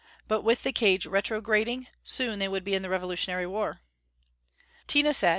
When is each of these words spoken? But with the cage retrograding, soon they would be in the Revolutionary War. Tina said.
But 0.27 0.41
with 0.41 0.63
the 0.63 0.71
cage 0.71 1.05
retrograding, 1.05 1.85
soon 2.01 2.39
they 2.39 2.47
would 2.47 2.63
be 2.63 2.73
in 2.73 2.81
the 2.81 2.89
Revolutionary 2.89 3.45
War. 3.45 3.81
Tina 4.87 5.13
said. 5.13 5.29